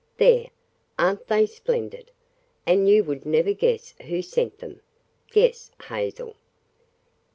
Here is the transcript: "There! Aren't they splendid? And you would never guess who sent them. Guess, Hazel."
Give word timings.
"There! 0.17 0.47
Aren't 0.97 1.27
they 1.27 1.45
splendid? 1.45 2.09
And 2.65 2.89
you 2.89 3.03
would 3.03 3.23
never 3.23 3.53
guess 3.53 3.93
who 4.07 4.23
sent 4.23 4.57
them. 4.57 4.81
Guess, 5.29 5.69
Hazel." 5.89 6.35